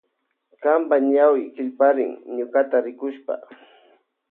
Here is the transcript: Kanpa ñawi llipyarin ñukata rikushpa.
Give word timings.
Kanpa 0.61 0.95
ñawi 1.11 1.41
llipyarin 1.55 2.11
ñukata 2.35 2.77
rikushpa. 2.85 3.33